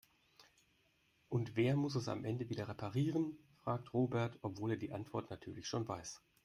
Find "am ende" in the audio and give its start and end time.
2.07-2.49